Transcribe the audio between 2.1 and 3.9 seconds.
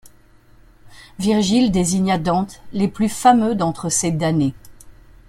à Dante les plus fameux d'entre